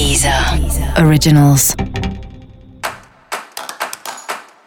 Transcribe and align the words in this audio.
Deezer 0.00 0.32
Originals. 0.98 1.76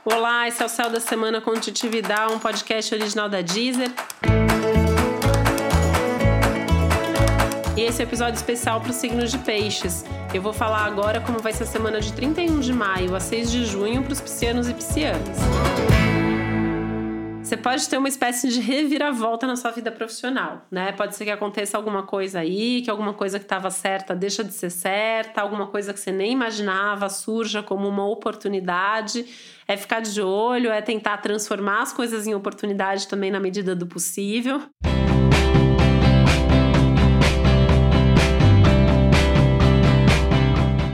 Olá, 0.05 0.47
esse 0.47 0.61
é 0.61 0.65
o 0.67 0.69
Céu 0.69 0.91
da 0.91 0.99
Semana 0.99 1.41
com 1.41 1.55
Titividade, 1.55 2.31
um 2.31 2.37
podcast 2.37 2.93
original 2.93 3.27
da 3.27 3.41
Deezer. 3.41 3.91
E 7.75 7.81
esse 7.81 7.99
é 7.99 8.05
um 8.05 8.07
episódio 8.07 8.35
especial 8.35 8.79
para 8.79 8.91
os 8.91 8.95
signos 8.95 9.31
de 9.31 9.39
peixes. 9.39 10.05
Eu 10.31 10.43
vou 10.43 10.53
falar 10.53 10.85
agora 10.85 11.19
como 11.19 11.39
vai 11.39 11.51
ser 11.51 11.63
a 11.63 11.67
semana 11.67 11.99
de 11.99 12.13
31 12.13 12.59
de 12.59 12.71
maio 12.71 13.15
a 13.15 13.19
6 13.19 13.51
de 13.51 13.65
junho 13.65 14.03
para 14.03 14.13
os 14.13 14.21
piscianos 14.21 14.69
e 14.69 14.73
piscianas. 14.75 15.39
Você 17.53 17.57
pode 17.57 17.87
ter 17.87 17.97
uma 17.99 18.07
espécie 18.07 18.49
de 18.49 18.59
reviravolta 18.59 19.45
na 19.45 19.55
sua 19.55 19.69
vida 19.69 19.91
profissional, 19.91 20.65
né? 20.71 20.91
Pode 20.91 21.15
ser 21.15 21.23
que 21.23 21.29
aconteça 21.29 21.77
alguma 21.77 22.01
coisa 22.01 22.39
aí, 22.39 22.81
que 22.81 22.89
alguma 22.89 23.13
coisa 23.13 23.37
que 23.37 23.45
estava 23.45 23.69
certa 23.69 24.15
deixa 24.15 24.43
de 24.43 24.51
ser 24.51 24.71
certa, 24.71 25.39
alguma 25.39 25.67
coisa 25.67 25.93
que 25.93 25.99
você 25.99 26.11
nem 26.11 26.31
imaginava 26.31 27.07
surja 27.09 27.61
como 27.61 27.87
uma 27.87 28.07
oportunidade. 28.09 29.27
É 29.67 29.77
ficar 29.77 29.99
de 29.99 30.19
olho, 30.19 30.71
é 30.71 30.81
tentar 30.81 31.17
transformar 31.17 31.83
as 31.83 31.93
coisas 31.93 32.25
em 32.25 32.33
oportunidade 32.33 33.07
também 33.07 33.29
na 33.29 33.39
medida 33.39 33.75
do 33.75 33.85
possível. 33.85 34.63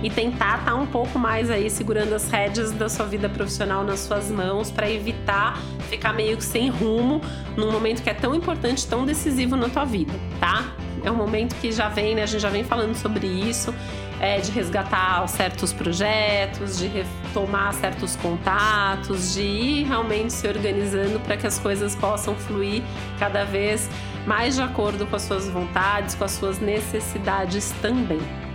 E 0.01 0.09
tentar 0.09 0.59
estar 0.59 0.65
tá 0.65 0.75
um 0.75 0.85
pouco 0.85 1.19
mais 1.19 1.49
aí 1.49 1.69
segurando 1.69 2.13
as 2.13 2.29
rédeas 2.29 2.71
da 2.71 2.87
sua 2.87 3.05
vida 3.05 3.27
profissional 3.29 3.83
nas 3.83 3.99
suas 3.99 4.31
mãos 4.31 4.71
para 4.71 4.89
evitar 4.89 5.57
ficar 5.89 6.13
meio 6.13 6.37
que 6.37 6.43
sem 6.43 6.69
rumo 6.69 7.21
num 7.57 7.71
momento 7.71 8.01
que 8.01 8.09
é 8.09 8.13
tão 8.13 8.33
importante, 8.33 8.87
tão 8.87 9.05
decisivo 9.05 9.55
na 9.55 9.69
tua 9.69 9.85
vida, 9.85 10.13
tá? 10.39 10.73
É 11.03 11.09
um 11.09 11.15
momento 11.15 11.55
que 11.55 11.71
já 11.71 11.89
vem, 11.89 12.15
né? 12.15 12.23
A 12.23 12.25
gente 12.25 12.41
já 12.41 12.49
vem 12.49 12.63
falando 12.63 12.93
sobre 12.95 13.25
isso, 13.25 13.73
é, 14.19 14.39
de 14.39 14.51
resgatar 14.51 15.25
certos 15.27 15.71
projetos, 15.71 16.77
de 16.77 16.87
retomar 16.87 17.73
certos 17.73 18.15
contatos, 18.17 19.33
de 19.33 19.41
ir 19.41 19.83
realmente 19.87 20.33
se 20.33 20.47
organizando 20.47 21.19
para 21.21 21.37
que 21.37 21.47
as 21.47 21.57
coisas 21.57 21.95
possam 21.95 22.35
fluir 22.35 22.83
cada 23.17 23.45
vez 23.45 23.89
mais 24.27 24.55
de 24.55 24.61
acordo 24.61 25.07
com 25.07 25.15
as 25.15 25.21
suas 25.21 25.47
vontades, 25.47 26.15
com 26.15 26.25
as 26.25 26.31
suas 26.31 26.59
necessidades 26.59 27.73
também. 27.81 28.48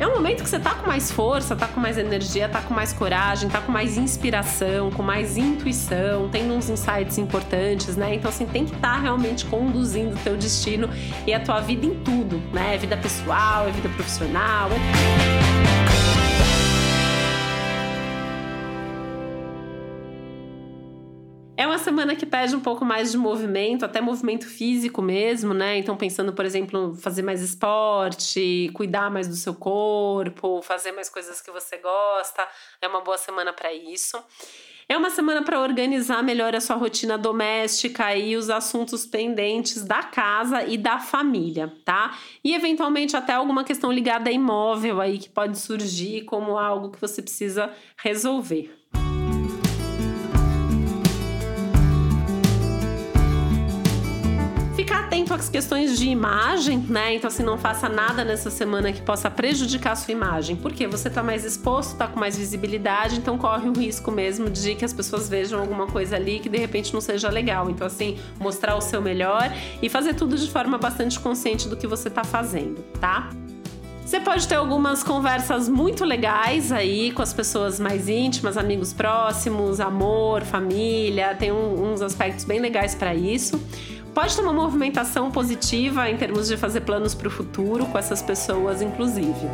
É 0.00 0.06
um 0.06 0.14
momento 0.14 0.42
que 0.42 0.48
você 0.48 0.58
tá 0.58 0.74
com 0.74 0.86
mais 0.86 1.12
força, 1.12 1.54
tá 1.54 1.68
com 1.68 1.78
mais 1.78 1.98
energia, 1.98 2.48
tá 2.48 2.62
com 2.62 2.72
mais 2.72 2.90
coragem, 2.90 3.50
tá 3.50 3.60
com 3.60 3.70
mais 3.70 3.98
inspiração, 3.98 4.90
com 4.90 5.02
mais 5.02 5.36
intuição, 5.36 6.26
tem 6.30 6.50
uns 6.50 6.70
insights 6.70 7.18
importantes, 7.18 7.98
né? 7.98 8.14
Então, 8.14 8.30
assim, 8.30 8.46
tem 8.46 8.64
que 8.64 8.74
estar 8.74 8.94
tá 8.94 8.98
realmente 8.98 9.44
conduzindo 9.44 10.14
o 10.14 10.18
teu 10.20 10.38
destino 10.38 10.88
e 11.26 11.34
a 11.34 11.40
tua 11.40 11.60
vida 11.60 11.84
em 11.84 11.96
tudo, 11.96 12.40
né? 12.50 12.76
É 12.76 12.78
vida 12.78 12.96
pessoal, 12.96 13.68
é 13.68 13.72
vida 13.72 13.90
profissional, 13.90 14.70
é... 14.70 15.79
É 21.60 21.66
uma 21.66 21.76
semana 21.76 22.16
que 22.16 22.24
pede 22.24 22.56
um 22.56 22.60
pouco 22.60 22.86
mais 22.86 23.12
de 23.12 23.18
movimento, 23.18 23.84
até 23.84 24.00
movimento 24.00 24.46
físico 24.46 25.02
mesmo, 25.02 25.52
né? 25.52 25.76
Então, 25.76 25.94
pensando, 25.94 26.32
por 26.32 26.46
exemplo, 26.46 26.94
fazer 26.94 27.20
mais 27.20 27.42
esporte, 27.42 28.70
cuidar 28.72 29.10
mais 29.10 29.28
do 29.28 29.34
seu 29.34 29.54
corpo, 29.54 30.62
fazer 30.62 30.92
mais 30.92 31.10
coisas 31.10 31.42
que 31.42 31.50
você 31.50 31.76
gosta. 31.76 32.48
É 32.80 32.88
uma 32.88 33.02
boa 33.02 33.18
semana 33.18 33.52
para 33.52 33.74
isso. 33.74 34.18
É 34.88 34.96
uma 34.96 35.10
semana 35.10 35.42
para 35.42 35.60
organizar 35.60 36.22
melhor 36.22 36.56
a 36.56 36.62
sua 36.62 36.76
rotina 36.76 37.18
doméstica 37.18 38.16
e 38.16 38.38
os 38.38 38.48
assuntos 38.48 39.04
pendentes 39.04 39.84
da 39.84 40.02
casa 40.02 40.64
e 40.64 40.78
da 40.78 40.98
família, 40.98 41.70
tá? 41.84 42.16
E 42.42 42.54
eventualmente 42.54 43.18
até 43.18 43.34
alguma 43.34 43.64
questão 43.64 43.92
ligada 43.92 44.30
a 44.30 44.32
imóvel 44.32 44.98
aí 44.98 45.18
que 45.18 45.28
pode 45.28 45.58
surgir 45.58 46.22
como 46.22 46.56
algo 46.56 46.90
que 46.90 46.98
você 46.98 47.20
precisa 47.20 47.70
resolver. 47.98 48.80
Atento 55.30 55.34
às 55.34 55.48
questões 55.48 55.98
de 55.98 56.08
imagem, 56.08 56.78
né? 56.88 57.14
Então, 57.14 57.28
assim, 57.28 57.42
não 57.42 57.56
faça 57.56 57.88
nada 57.88 58.24
nessa 58.24 58.50
semana 58.50 58.92
que 58.92 59.00
possa 59.00 59.30
prejudicar 59.30 59.92
a 59.92 59.96
sua 59.96 60.12
imagem. 60.12 60.56
Porque 60.56 60.86
você 60.86 61.08
está 61.08 61.22
mais 61.22 61.44
exposto, 61.44 61.92
está 61.92 62.06
com 62.06 62.18
mais 62.18 62.36
visibilidade, 62.36 63.18
então 63.18 63.38
corre 63.38 63.68
o 63.68 63.72
risco 63.72 64.10
mesmo 64.10 64.50
de 64.50 64.74
que 64.74 64.84
as 64.84 64.92
pessoas 64.92 65.28
vejam 65.28 65.60
alguma 65.60 65.86
coisa 65.86 66.16
ali 66.16 66.40
que 66.40 66.48
de 66.48 66.58
repente 66.58 66.92
não 66.92 67.00
seja 67.00 67.28
legal. 67.30 67.70
Então, 67.70 67.86
assim, 67.86 68.18
mostrar 68.38 68.76
o 68.76 68.80
seu 68.80 69.00
melhor 69.00 69.52
e 69.80 69.88
fazer 69.88 70.14
tudo 70.14 70.36
de 70.36 70.50
forma 70.50 70.78
bastante 70.78 71.18
consciente 71.20 71.68
do 71.68 71.76
que 71.76 71.86
você 71.86 72.08
está 72.08 72.24
fazendo, 72.24 72.82
tá? 73.00 73.30
Você 74.04 74.18
pode 74.18 74.48
ter 74.48 74.56
algumas 74.56 75.04
conversas 75.04 75.68
muito 75.68 76.04
legais 76.04 76.72
aí 76.72 77.12
com 77.12 77.22
as 77.22 77.32
pessoas 77.32 77.78
mais 77.78 78.08
íntimas, 78.08 78.56
amigos 78.56 78.92
próximos, 78.92 79.78
amor, 79.78 80.42
família, 80.42 81.32
tem 81.36 81.52
um, 81.52 81.92
uns 81.92 82.02
aspectos 82.02 82.44
bem 82.44 82.58
legais 82.58 82.92
para 82.92 83.14
isso. 83.14 83.60
Pode 84.14 84.34
ter 84.34 84.42
uma 84.42 84.52
movimentação 84.52 85.30
positiva 85.30 86.10
em 86.10 86.16
termos 86.16 86.48
de 86.48 86.56
fazer 86.56 86.80
planos 86.80 87.14
para 87.14 87.28
o 87.28 87.30
futuro 87.30 87.86
com 87.86 87.98
essas 87.98 88.20
pessoas, 88.20 88.82
inclusive. 88.82 89.48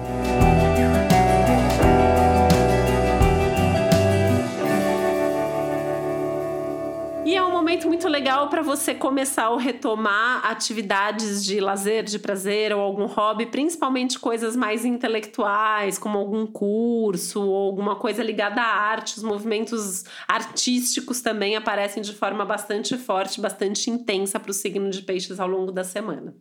Momento 7.77 7.89
muito 7.89 8.09
legal 8.09 8.49
para 8.49 8.63
você 8.63 8.95
começar 8.95 9.47
a 9.49 9.59
retomar 9.59 10.47
atividades 10.47 11.45
de 11.45 11.61
lazer, 11.61 12.05
de 12.05 12.19
prazer 12.19 12.73
ou 12.73 12.81
algum 12.81 13.05
hobby, 13.05 13.47
principalmente 13.47 14.19
coisas 14.19 14.57
mais 14.57 14.85
intelectuais, 14.85 15.99
como 15.99 16.17
algum 16.17 16.47
curso 16.47 17.43
ou 17.43 17.67
alguma 17.67 17.97
coisa 17.97 18.23
ligada 18.23 18.63
à 18.63 18.67
arte. 18.67 19.19
Os 19.19 19.23
movimentos 19.23 20.05
artísticos 20.27 21.21
também 21.21 21.55
aparecem 21.55 22.03
de 22.03 22.15
forma 22.15 22.45
bastante 22.45 22.97
forte, 22.97 23.41
bastante 23.41 23.91
intensa 23.91 24.41
para 24.41 24.51
o 24.51 24.55
signo 24.55 24.89
de 24.89 25.03
peixes 25.03 25.39
ao 25.39 25.49
longo 25.49 25.71
da 25.71 25.85
semana. 25.85 26.35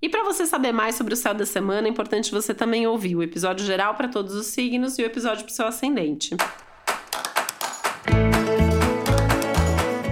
E 0.00 0.08
para 0.08 0.24
você 0.24 0.46
saber 0.46 0.72
mais 0.72 0.94
sobre 0.94 1.12
o 1.12 1.16
céu 1.16 1.34
da 1.34 1.44
semana, 1.44 1.86
é 1.86 1.90
importante 1.90 2.30
você 2.30 2.54
também 2.54 2.86
ouvir 2.86 3.16
o 3.16 3.22
episódio 3.22 3.66
geral 3.66 3.94
para 3.94 4.08
todos 4.08 4.34
os 4.34 4.46
signos 4.46 4.98
e 4.98 5.02
o 5.02 5.06
episódio 5.06 5.44
para 5.44 5.52
o 5.52 5.54
seu 5.54 5.66
ascendente. 5.66 6.34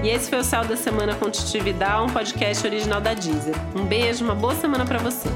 E 0.02 0.08
esse 0.08 0.30
foi 0.30 0.38
o 0.38 0.44
Céu 0.44 0.64
da 0.64 0.76
Semana 0.76 1.14
com 1.14 1.30
Titi 1.30 1.58
Vidal, 1.58 2.06
um 2.06 2.08
podcast 2.08 2.66
original 2.66 3.00
da 3.00 3.14
Deezer. 3.14 3.54
Um 3.74 3.84
beijo, 3.84 4.24
uma 4.24 4.34
boa 4.34 4.54
semana 4.54 4.84
para 4.84 4.98
você. 4.98 5.28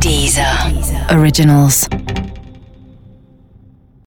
Deezer. 0.00 0.46
Originals. 1.16 1.88